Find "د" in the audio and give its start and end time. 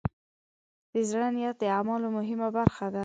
0.93-0.95, 1.59-1.63